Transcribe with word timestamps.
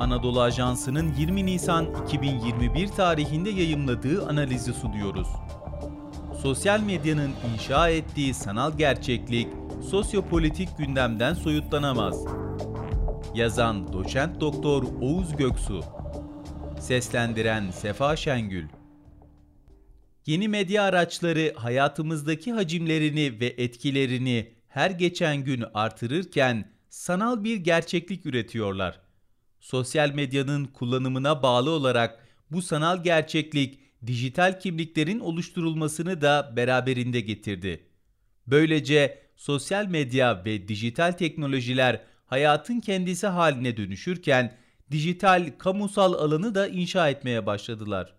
Anadolu 0.00 0.40
Ajansı'nın 0.40 1.14
20 1.14 1.46
Nisan 1.46 1.86
2021 2.06 2.88
tarihinde 2.88 3.50
yayımladığı 3.50 4.26
analizi 4.26 4.72
sunuyoruz. 4.72 5.28
Sosyal 6.42 6.80
medyanın 6.80 7.32
inşa 7.54 7.88
ettiği 7.88 8.34
sanal 8.34 8.78
gerçeklik 8.78 9.48
sosyopolitik 9.90 10.78
gündemden 10.78 11.34
soyutlanamaz. 11.34 12.24
Yazan 13.34 13.92
Doçent 13.92 14.40
Doktor 14.40 14.82
Oğuz 15.00 15.36
Göksu 15.36 15.80
Seslendiren 16.80 17.70
Sefa 17.70 18.16
Şengül 18.16 18.68
Yeni 20.26 20.48
medya 20.48 20.82
araçları 20.82 21.52
hayatımızdaki 21.56 22.52
hacimlerini 22.52 23.40
ve 23.40 23.46
etkilerini 23.46 24.52
her 24.68 24.90
geçen 24.90 25.44
gün 25.44 25.64
artırırken 25.74 26.70
sanal 26.88 27.44
bir 27.44 27.56
gerçeklik 27.56 28.26
üretiyorlar. 28.26 29.07
Sosyal 29.60 30.14
medyanın 30.14 30.64
kullanımına 30.64 31.42
bağlı 31.42 31.70
olarak 31.70 32.26
bu 32.50 32.62
sanal 32.62 33.02
gerçeklik 33.02 33.78
dijital 34.06 34.60
kimliklerin 34.60 35.20
oluşturulmasını 35.20 36.20
da 36.20 36.52
beraberinde 36.56 37.20
getirdi. 37.20 37.86
Böylece 38.46 39.18
sosyal 39.36 39.86
medya 39.86 40.44
ve 40.44 40.68
dijital 40.68 41.12
teknolojiler 41.12 42.00
hayatın 42.26 42.80
kendisi 42.80 43.26
haline 43.26 43.76
dönüşürken 43.76 44.56
dijital 44.90 45.52
kamusal 45.58 46.12
alanı 46.12 46.54
da 46.54 46.68
inşa 46.68 47.08
etmeye 47.08 47.46
başladılar. 47.46 48.14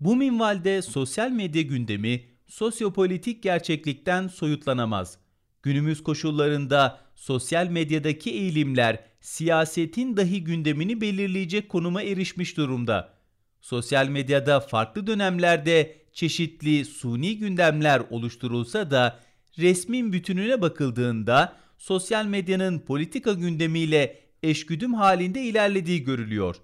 Bu 0.00 0.16
minvalde 0.16 0.82
sosyal 0.82 1.30
medya 1.30 1.62
gündemi 1.62 2.24
sosyopolitik 2.46 3.42
gerçeklikten 3.42 4.28
soyutlanamaz. 4.28 5.18
Günümüz 5.62 6.02
koşullarında 6.02 7.00
sosyal 7.14 7.66
medyadaki 7.66 8.30
eğilimler 8.30 9.04
siyasetin 9.22 10.16
dahi 10.16 10.44
gündemini 10.44 11.00
belirleyecek 11.00 11.68
konuma 11.68 12.02
erişmiş 12.02 12.56
durumda. 12.56 13.14
Sosyal 13.60 14.08
medyada 14.08 14.60
farklı 14.60 15.06
dönemlerde 15.06 15.96
çeşitli 16.12 16.84
suni 16.84 17.38
gündemler 17.38 18.02
oluşturulsa 18.10 18.90
da 18.90 19.20
resmin 19.58 20.12
bütününe 20.12 20.60
bakıldığında 20.60 21.56
sosyal 21.78 22.26
medyanın 22.26 22.78
politika 22.78 23.32
gündemiyle 23.32 24.20
eşgüdüm 24.42 24.94
halinde 24.94 25.42
ilerlediği 25.42 26.04
görülüyor. 26.04 26.56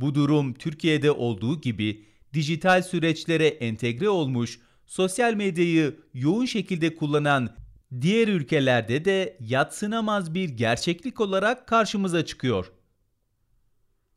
Bu 0.00 0.14
durum 0.14 0.54
Türkiye'de 0.54 1.10
olduğu 1.10 1.60
gibi 1.60 2.04
dijital 2.34 2.82
süreçlere 2.82 3.46
entegre 3.46 4.08
olmuş, 4.08 4.60
sosyal 4.86 5.34
medyayı 5.34 5.96
yoğun 6.14 6.44
şekilde 6.44 6.96
kullanan 6.96 7.56
diğer 8.00 8.28
ülkelerde 8.28 9.04
de 9.04 9.36
yatsınamaz 9.40 10.34
bir 10.34 10.48
gerçeklik 10.48 11.20
olarak 11.20 11.66
karşımıza 11.66 12.24
çıkıyor. 12.24 12.72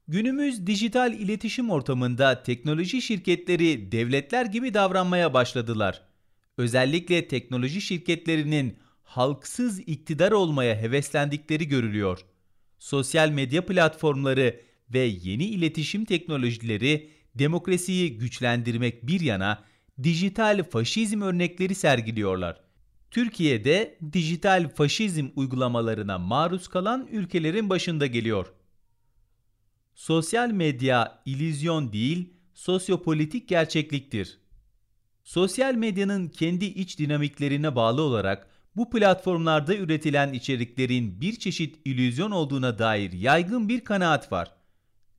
Günümüz 0.07 0.67
dijital 0.67 1.13
iletişim 1.13 1.69
ortamında 1.69 2.43
teknoloji 2.43 3.01
şirketleri 3.01 3.91
devletler 3.91 4.45
gibi 4.45 4.73
davranmaya 4.73 5.33
başladılar. 5.33 6.01
Özellikle 6.57 7.27
teknoloji 7.27 7.81
şirketlerinin 7.81 8.77
halksız 9.03 9.79
iktidar 9.79 10.31
olmaya 10.31 10.75
heveslendikleri 10.75 11.67
görülüyor. 11.67 12.19
Sosyal 12.79 13.29
medya 13.29 13.65
platformları 13.65 14.61
ve 14.93 14.99
yeni 14.99 15.45
iletişim 15.45 16.05
teknolojileri 16.05 17.09
demokrasiyi 17.35 18.17
güçlendirmek 18.17 19.07
bir 19.07 19.19
yana 19.19 19.63
dijital 20.03 20.63
faşizm 20.63 21.21
örnekleri 21.21 21.75
sergiliyorlar. 21.75 22.68
Türkiye'de 23.11 23.97
dijital 24.13 24.69
faşizm 24.69 25.27
uygulamalarına 25.35 26.17
maruz 26.17 26.67
kalan 26.67 27.07
ülkelerin 27.11 27.69
başında 27.69 28.05
geliyor. 28.07 28.53
Sosyal 29.95 30.51
medya 30.51 31.21
ilizyon 31.25 31.93
değil, 31.93 32.33
sosyopolitik 32.53 33.47
gerçekliktir. 33.47 34.39
Sosyal 35.23 35.73
medyanın 35.73 36.27
kendi 36.27 36.65
iç 36.65 36.99
dinamiklerine 36.99 37.75
bağlı 37.75 38.01
olarak 38.01 38.47
bu 38.75 38.89
platformlarda 38.89 39.75
üretilen 39.75 40.33
içeriklerin 40.33 41.21
bir 41.21 41.35
çeşit 41.35 41.75
illüzyon 41.85 42.31
olduğuna 42.31 42.79
dair 42.79 43.11
yaygın 43.11 43.69
bir 43.69 43.83
kanaat 43.83 44.31
var. 44.31 44.51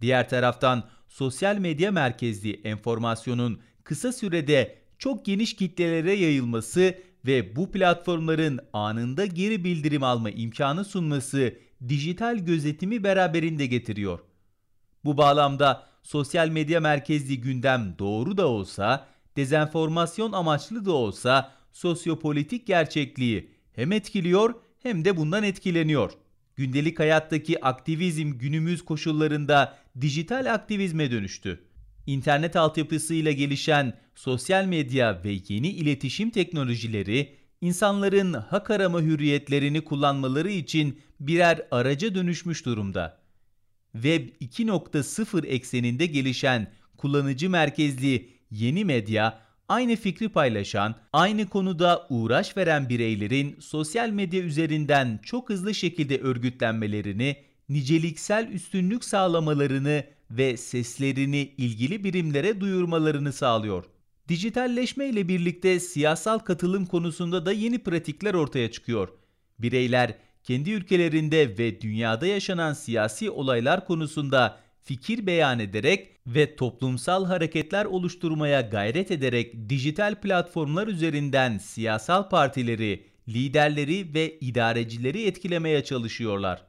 Diğer 0.00 0.28
taraftan 0.28 0.88
sosyal 1.08 1.56
medya 1.56 1.92
merkezli 1.92 2.60
enformasyonun 2.64 3.60
kısa 3.84 4.12
sürede 4.12 4.78
çok 4.98 5.24
geniş 5.24 5.56
kitlelere 5.56 6.12
yayılması 6.12 6.94
ve 7.26 7.56
bu 7.56 7.70
platformların 7.70 8.60
anında 8.72 9.26
geri 9.26 9.64
bildirim 9.64 10.02
alma 10.02 10.30
imkanı 10.30 10.84
sunması 10.84 11.54
dijital 11.88 12.38
gözetimi 12.38 13.04
beraberinde 13.04 13.66
getiriyor. 13.66 14.18
Bu 15.04 15.16
bağlamda 15.16 15.86
sosyal 16.02 16.48
medya 16.48 16.80
merkezli 16.80 17.40
gündem 17.40 17.94
doğru 17.98 18.36
da 18.36 18.48
olsa, 18.48 19.06
dezenformasyon 19.36 20.32
amaçlı 20.32 20.84
da 20.84 20.92
olsa 20.92 21.52
sosyopolitik 21.72 22.66
gerçekliği 22.66 23.50
hem 23.72 23.92
etkiliyor 23.92 24.54
hem 24.82 25.04
de 25.04 25.16
bundan 25.16 25.42
etkileniyor. 25.42 26.12
Gündelik 26.56 26.98
hayattaki 26.98 27.64
aktivizm 27.64 28.38
günümüz 28.38 28.84
koşullarında 28.84 29.76
dijital 30.00 30.54
aktivizme 30.54 31.10
dönüştü. 31.10 31.64
İnternet 32.06 32.56
altyapısıyla 32.56 33.32
gelişen 33.32 33.98
sosyal 34.14 34.64
medya 34.64 35.24
ve 35.24 35.38
yeni 35.48 35.68
iletişim 35.68 36.30
teknolojileri 36.30 37.36
insanların 37.60 38.32
hak 38.32 38.70
arama 38.70 39.00
hürriyetlerini 39.00 39.80
kullanmaları 39.80 40.50
için 40.50 41.00
birer 41.20 41.66
araca 41.70 42.14
dönüşmüş 42.14 42.66
durumda. 42.66 43.20
Web 43.92 44.28
2.0 44.40 45.46
ekseninde 45.46 46.06
gelişen 46.06 46.72
kullanıcı 46.96 47.50
merkezli 47.50 48.28
yeni 48.50 48.84
medya 48.84 49.40
aynı 49.68 49.96
fikri 49.96 50.28
paylaşan, 50.28 50.94
aynı 51.12 51.48
konuda 51.48 52.06
uğraş 52.10 52.56
veren 52.56 52.88
bireylerin 52.88 53.56
sosyal 53.60 54.10
medya 54.10 54.40
üzerinden 54.40 55.20
çok 55.22 55.50
hızlı 55.50 55.74
şekilde 55.74 56.18
örgütlenmelerini, 56.18 57.36
niceliksel 57.68 58.48
üstünlük 58.48 59.04
sağlamalarını 59.04 60.04
ve 60.30 60.56
seslerini 60.56 61.54
ilgili 61.58 62.04
birimlere 62.04 62.60
duyurmalarını 62.60 63.32
sağlıyor. 63.32 63.84
Dijitalleşme 64.28 65.06
ile 65.06 65.28
birlikte 65.28 65.80
siyasal 65.80 66.38
katılım 66.38 66.86
konusunda 66.86 67.46
da 67.46 67.52
yeni 67.52 67.78
pratikler 67.78 68.34
ortaya 68.34 68.70
çıkıyor. 68.70 69.08
Bireyler 69.58 70.14
kendi 70.44 70.70
ülkelerinde 70.70 71.58
ve 71.58 71.80
dünyada 71.80 72.26
yaşanan 72.26 72.72
siyasi 72.72 73.30
olaylar 73.30 73.86
konusunda 73.86 74.60
fikir 74.82 75.26
beyan 75.26 75.58
ederek 75.58 76.08
ve 76.26 76.56
toplumsal 76.56 77.24
hareketler 77.24 77.84
oluşturmaya 77.84 78.60
gayret 78.60 79.10
ederek 79.10 79.68
dijital 79.68 80.14
platformlar 80.14 80.86
üzerinden 80.88 81.58
siyasal 81.58 82.28
partileri, 82.28 83.06
liderleri 83.28 84.14
ve 84.14 84.38
idarecileri 84.38 85.26
etkilemeye 85.26 85.84
çalışıyorlar. 85.84 86.62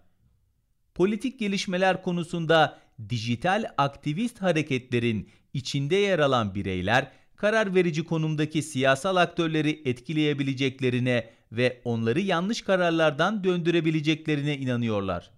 Politik 0.95 1.39
gelişmeler 1.39 2.03
konusunda 2.03 2.80
dijital 3.09 3.65
aktivist 3.77 4.41
hareketlerin 4.41 5.29
içinde 5.53 5.95
yer 5.95 6.19
alan 6.19 6.55
bireyler 6.55 7.11
karar 7.35 7.75
verici 7.75 8.03
konumdaki 8.03 8.61
siyasal 8.63 9.15
aktörleri 9.15 9.81
etkileyebileceklerine 9.85 11.29
ve 11.51 11.81
onları 11.85 12.21
yanlış 12.21 12.61
kararlardan 12.61 13.43
döndürebileceklerine 13.43 14.57
inanıyorlar. 14.57 15.31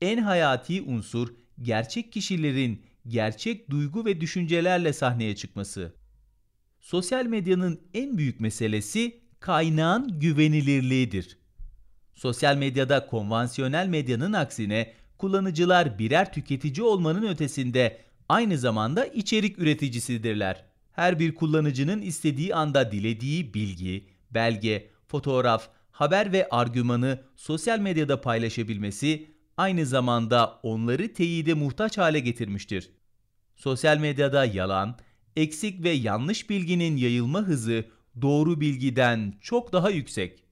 En 0.00 0.18
hayati 0.18 0.82
unsur 0.82 1.34
gerçek 1.62 2.12
kişilerin 2.12 2.82
gerçek 3.08 3.70
duygu 3.70 4.04
ve 4.04 4.20
düşüncelerle 4.20 4.92
sahneye 4.92 5.36
çıkması. 5.36 5.94
Sosyal 6.80 7.26
medyanın 7.26 7.80
en 7.94 8.18
büyük 8.18 8.40
meselesi 8.40 9.20
kaynağın 9.40 10.20
güvenilirliğidir. 10.20 11.38
Sosyal 12.14 12.56
medyada 12.56 13.06
konvansiyonel 13.06 13.86
medyanın 13.86 14.32
aksine 14.32 14.94
kullanıcılar 15.18 15.98
birer 15.98 16.32
tüketici 16.32 16.82
olmanın 16.82 17.26
ötesinde 17.26 17.98
aynı 18.28 18.58
zamanda 18.58 19.06
içerik 19.06 19.58
üreticisidirler. 19.58 20.64
Her 20.92 21.18
bir 21.18 21.34
kullanıcının 21.34 22.02
istediği 22.02 22.54
anda 22.54 22.92
dilediği 22.92 23.54
bilgi, 23.54 24.06
belge, 24.30 24.90
fotoğraf, 25.08 25.68
haber 25.90 26.32
ve 26.32 26.48
argümanı 26.50 27.20
sosyal 27.36 27.78
medyada 27.78 28.20
paylaşabilmesi 28.20 29.30
aynı 29.56 29.86
zamanda 29.86 30.60
onları 30.62 31.12
teyide 31.12 31.54
muhtaç 31.54 31.98
hale 31.98 32.20
getirmiştir. 32.20 32.90
Sosyal 33.56 33.98
medyada 33.98 34.44
yalan, 34.44 34.98
eksik 35.36 35.84
ve 35.84 35.90
yanlış 35.90 36.50
bilginin 36.50 36.96
yayılma 36.96 37.40
hızı 37.40 37.84
doğru 38.22 38.60
bilgiden 38.60 39.34
çok 39.40 39.72
daha 39.72 39.90
yüksek. 39.90 40.45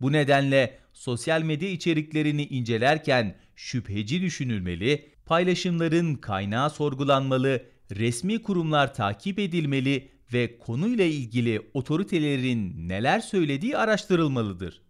Bu 0.00 0.12
nedenle 0.12 0.78
sosyal 0.92 1.42
medya 1.42 1.68
içeriklerini 1.68 2.44
incelerken 2.44 3.36
şüpheci 3.56 4.22
düşünülmeli, 4.22 5.10
paylaşımların 5.26 6.14
kaynağı 6.14 6.70
sorgulanmalı, 6.70 7.62
resmi 7.90 8.42
kurumlar 8.42 8.94
takip 8.94 9.38
edilmeli 9.38 10.08
ve 10.32 10.58
konuyla 10.58 11.04
ilgili 11.04 11.70
otoritelerin 11.74 12.88
neler 12.88 13.20
söylediği 13.20 13.76
araştırılmalıdır. 13.76 14.82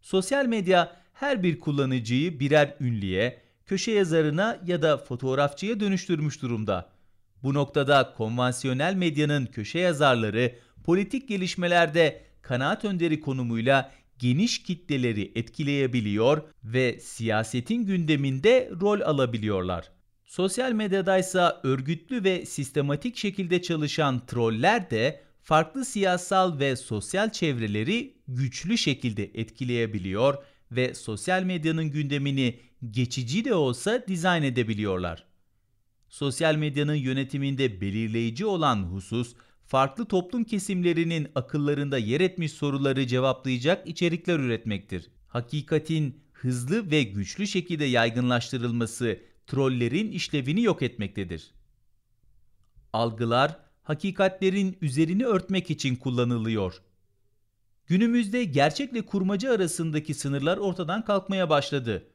Sosyal 0.00 0.46
medya 0.46 0.96
her 1.12 1.42
bir 1.42 1.60
kullanıcıyı 1.60 2.40
birer 2.40 2.76
ünlüye, 2.80 3.42
köşe 3.66 3.92
yazarına 3.92 4.60
ya 4.66 4.82
da 4.82 4.98
fotoğrafçıya 4.98 5.80
dönüştürmüş 5.80 6.42
durumda. 6.42 6.88
Bu 7.42 7.54
noktada 7.54 8.14
konvansiyonel 8.16 8.94
medyanın 8.94 9.46
köşe 9.46 9.78
yazarları 9.78 10.54
politik 10.84 11.28
gelişmelerde 11.28 12.22
kanaat 12.46 12.84
önderi 12.84 13.20
konumuyla 13.20 13.92
geniş 14.18 14.62
kitleleri 14.62 15.32
etkileyebiliyor 15.34 16.42
ve 16.64 17.00
siyasetin 17.00 17.84
gündeminde 17.84 18.70
rol 18.80 19.00
alabiliyorlar. 19.00 19.90
Sosyal 20.26 20.72
medyadaysa 20.72 21.60
örgütlü 21.64 22.24
ve 22.24 22.46
sistematik 22.46 23.16
şekilde 23.16 23.62
çalışan 23.62 24.26
troller 24.26 24.90
de 24.90 25.20
farklı 25.42 25.84
siyasal 25.84 26.58
ve 26.58 26.76
sosyal 26.76 27.30
çevreleri 27.30 28.16
güçlü 28.28 28.78
şekilde 28.78 29.24
etkileyebiliyor 29.24 30.34
ve 30.72 30.94
sosyal 30.94 31.42
medyanın 31.42 31.90
gündemini 31.90 32.58
geçici 32.90 33.44
de 33.44 33.54
olsa 33.54 34.04
dizayn 34.08 34.42
edebiliyorlar. 34.42 35.24
Sosyal 36.08 36.56
medyanın 36.56 36.94
yönetiminde 36.94 37.80
belirleyici 37.80 38.46
olan 38.46 38.82
husus, 38.82 39.34
farklı 39.66 40.04
toplum 40.04 40.44
kesimlerinin 40.44 41.28
akıllarında 41.34 41.98
yer 41.98 42.20
etmiş 42.20 42.52
soruları 42.52 43.06
cevaplayacak 43.06 43.88
içerikler 43.88 44.38
üretmektir. 44.38 45.10
Hakikatin 45.28 46.20
hızlı 46.32 46.90
ve 46.90 47.02
güçlü 47.02 47.46
şekilde 47.46 47.84
yaygınlaştırılması 47.84 49.18
trollerin 49.46 50.12
işlevini 50.12 50.62
yok 50.62 50.82
etmektedir. 50.82 51.50
Algılar, 52.92 53.58
hakikatlerin 53.82 54.76
üzerini 54.80 55.24
örtmek 55.24 55.70
için 55.70 55.96
kullanılıyor. 55.96 56.82
Günümüzde 57.86 58.44
gerçekle 58.44 59.02
kurmaca 59.02 59.52
arasındaki 59.52 60.14
sınırlar 60.14 60.56
ortadan 60.58 61.04
kalkmaya 61.04 61.50
başladı. 61.50 62.06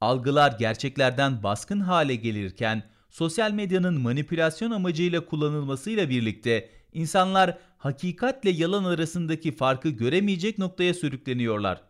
Algılar 0.00 0.58
gerçeklerden 0.58 1.42
baskın 1.42 1.80
hale 1.80 2.14
gelirken, 2.14 2.82
sosyal 3.10 3.52
medyanın 3.52 4.00
manipülasyon 4.00 4.70
amacıyla 4.70 5.26
kullanılmasıyla 5.26 6.10
birlikte 6.10 6.79
insanlar 6.92 7.58
hakikatle 7.78 8.50
yalan 8.50 8.84
arasındaki 8.84 9.52
farkı 9.52 9.88
göremeyecek 9.88 10.58
noktaya 10.58 10.94
sürükleniyorlar. 10.94 11.80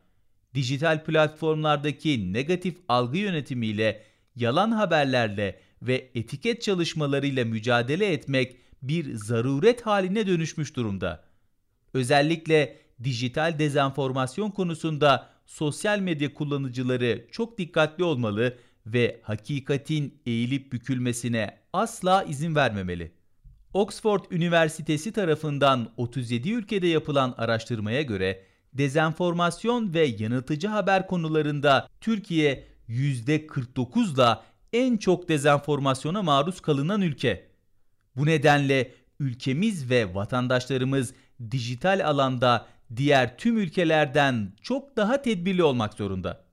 Dijital 0.54 1.04
platformlardaki 1.04 2.32
negatif 2.32 2.76
algı 2.88 3.18
yönetimiyle, 3.18 4.02
yalan 4.36 4.70
haberlerle 4.70 5.60
ve 5.82 6.10
etiket 6.14 6.62
çalışmalarıyla 6.62 7.44
mücadele 7.44 8.12
etmek 8.12 8.56
bir 8.82 9.14
zaruret 9.14 9.86
haline 9.86 10.26
dönüşmüş 10.26 10.76
durumda. 10.76 11.24
Özellikle 11.94 12.76
dijital 13.04 13.58
dezenformasyon 13.58 14.50
konusunda 14.50 15.30
sosyal 15.46 15.98
medya 15.98 16.34
kullanıcıları 16.34 17.26
çok 17.30 17.58
dikkatli 17.58 18.04
olmalı 18.04 18.58
ve 18.86 19.20
hakikatin 19.22 20.20
eğilip 20.26 20.72
bükülmesine 20.72 21.58
asla 21.72 22.22
izin 22.22 22.54
vermemeli. 22.54 23.19
Oxford 23.74 24.24
Üniversitesi 24.30 25.12
tarafından 25.12 25.92
37 25.96 26.50
ülkede 26.52 26.86
yapılan 26.86 27.34
araştırmaya 27.38 28.02
göre 28.02 28.42
dezenformasyon 28.74 29.94
ve 29.94 30.06
yanıltıcı 30.06 30.68
haber 30.68 31.06
konularında 31.06 31.88
Türkiye 32.00 32.64
%49'la 32.88 34.44
en 34.72 34.96
çok 34.96 35.28
dezenformasyona 35.28 36.22
maruz 36.22 36.60
kalınan 36.60 37.00
ülke. 37.02 37.48
Bu 38.16 38.26
nedenle 38.26 38.94
ülkemiz 39.20 39.90
ve 39.90 40.14
vatandaşlarımız 40.14 41.14
dijital 41.50 42.06
alanda 42.06 42.66
diğer 42.96 43.38
tüm 43.38 43.58
ülkelerden 43.58 44.52
çok 44.62 44.96
daha 44.96 45.22
tedbirli 45.22 45.62
olmak 45.62 45.94
zorunda. 45.94 46.44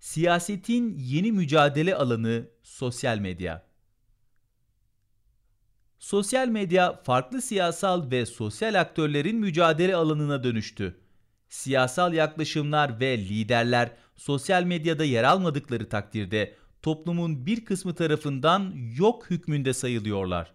Siyasetin 0.00 0.98
yeni 0.98 1.32
mücadele 1.32 1.94
alanı 1.94 2.48
sosyal 2.62 3.18
medya. 3.18 3.67
Sosyal 5.98 6.48
medya 6.48 7.00
farklı 7.02 7.42
siyasal 7.42 8.10
ve 8.10 8.26
sosyal 8.26 8.80
aktörlerin 8.80 9.36
mücadele 9.36 9.96
alanına 9.96 10.44
dönüştü. 10.44 11.00
Siyasal 11.48 12.14
yaklaşımlar 12.14 13.00
ve 13.00 13.18
liderler 13.18 13.90
sosyal 14.16 14.62
medyada 14.62 15.04
yer 15.04 15.24
almadıkları 15.24 15.88
takdirde 15.88 16.54
toplumun 16.82 17.46
bir 17.46 17.64
kısmı 17.64 17.94
tarafından 17.94 18.74
yok 18.96 19.30
hükmünde 19.30 19.72
sayılıyorlar. 19.72 20.52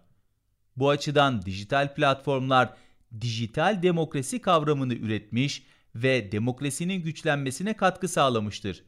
Bu 0.76 0.90
açıdan 0.90 1.42
dijital 1.42 1.94
platformlar 1.94 2.74
dijital 3.20 3.82
demokrasi 3.82 4.40
kavramını 4.40 4.94
üretmiş 4.94 5.62
ve 5.94 6.32
demokrasinin 6.32 7.02
güçlenmesine 7.02 7.76
katkı 7.76 8.08
sağlamıştır. 8.08 8.84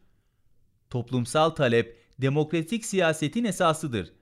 Toplumsal 0.90 1.50
talep 1.50 1.96
demokratik 2.18 2.84
siyasetin 2.84 3.44
esasıdır. 3.44 4.12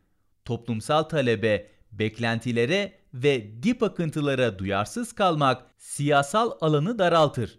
Toplumsal 0.44 1.02
talebe, 1.02 1.74
beklentilere 1.99 2.93
ve 3.14 3.62
dip 3.62 3.82
akıntılara 3.82 4.58
duyarsız 4.58 5.12
kalmak 5.12 5.67
siyasal 5.79 6.50
alanı 6.61 6.99
daraltır. 6.99 7.58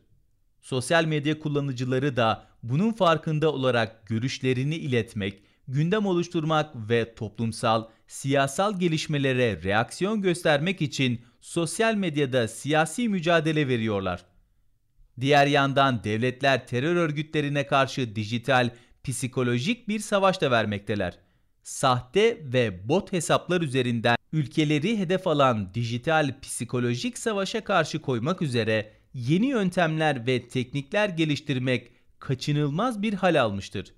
Sosyal 0.61 1.05
medya 1.05 1.39
kullanıcıları 1.39 2.17
da 2.17 2.47
bunun 2.63 2.91
farkında 2.91 3.53
olarak 3.53 4.07
görüşlerini 4.07 4.75
iletmek, 4.75 5.43
gündem 5.67 6.05
oluşturmak 6.05 6.89
ve 6.89 7.15
toplumsal, 7.15 7.85
siyasal 8.07 8.79
gelişmelere 8.79 9.63
reaksiyon 9.63 10.21
göstermek 10.21 10.81
için 10.81 11.21
sosyal 11.41 11.95
medyada 11.95 12.47
siyasi 12.47 13.09
mücadele 13.09 13.67
veriyorlar. 13.67 14.25
Diğer 15.21 15.47
yandan 15.47 16.03
devletler 16.03 16.67
terör 16.67 16.95
örgütlerine 16.95 17.67
karşı 17.67 18.15
dijital, 18.15 18.69
psikolojik 19.03 19.87
bir 19.87 19.99
savaş 19.99 20.41
da 20.41 20.51
vermekteler. 20.51 21.24
Sahte 21.65 22.41
ve 22.53 22.89
bot 22.89 23.13
hesaplar 23.13 23.61
üzerinden 23.61 24.15
ülkeleri 24.33 24.97
hedef 24.97 25.27
alan 25.27 25.73
dijital 25.73 26.39
psikolojik 26.41 27.17
savaşa 27.17 27.63
karşı 27.63 28.01
koymak 28.01 28.41
üzere 28.41 28.93
yeni 29.13 29.45
yöntemler 29.47 30.27
ve 30.27 30.47
teknikler 30.47 31.09
geliştirmek 31.09 31.91
kaçınılmaz 32.19 33.01
bir 33.01 33.13
hal 33.13 33.41
almıştır. 33.41 33.93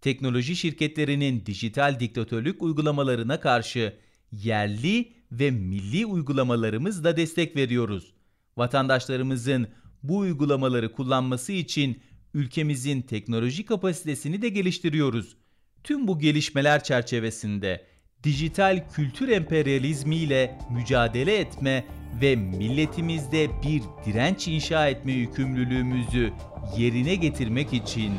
Teknoloji 0.00 0.56
şirketlerinin 0.56 1.46
dijital 1.46 2.00
diktatörlük 2.00 2.62
uygulamalarına 2.62 3.40
karşı 3.40 3.96
yerli 4.32 5.12
ve 5.32 5.50
milli 5.50 6.06
uygulamalarımızla 6.06 7.16
destek 7.16 7.56
veriyoruz. 7.56 8.14
Vatandaşlarımızın 8.56 9.68
bu 10.02 10.18
uygulamaları 10.18 10.92
kullanması 10.92 11.52
için 11.52 12.02
ülkemizin 12.34 13.02
teknoloji 13.02 13.64
kapasitesini 13.64 14.42
de 14.42 14.48
geliştiriyoruz. 14.48 15.36
Tüm 15.84 16.08
bu 16.08 16.18
gelişmeler 16.18 16.84
çerçevesinde 16.84 17.84
dijital 18.22 18.84
kültür 18.92 19.28
emperyalizmi 19.28 20.16
ile 20.16 20.58
mücadele 20.70 21.38
etme 21.38 21.84
ve 22.22 22.36
milletimizde 22.36 23.62
bir 23.62 23.82
direnç 24.06 24.48
inşa 24.48 24.88
etme 24.88 25.12
yükümlülüğümüzü 25.12 26.32
yerine 26.76 27.14
getirmek 27.14 27.72
için 27.72 28.12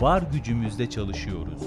var 0.00 0.22
gücümüzle 0.32 0.90
çalışıyoruz. 0.90 1.62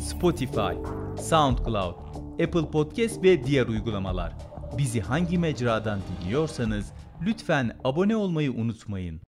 Spotify, 0.00 0.74
SoundCloud, 1.22 1.96
Apple 2.44 2.70
Podcast 2.70 3.22
ve 3.22 3.44
diğer 3.44 3.66
uygulamalar. 3.66 4.32
Bizi 4.78 5.00
hangi 5.00 5.38
mecradan 5.38 6.00
dinliyorsanız 6.20 6.92
lütfen 7.26 7.76
abone 7.84 8.16
olmayı 8.16 8.52
unutmayın. 8.52 9.20